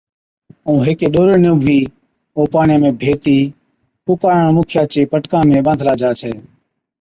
[0.65, 1.79] ائُون ھيڪي ڏوري نُون ڀِي
[2.35, 3.37] او پاڻِيئا ۾ ڀيتِي
[4.05, 6.33] ڪُڪاڻن مُکِيان چي پٽڪان ۾ ٻانڌلا جا ڇَي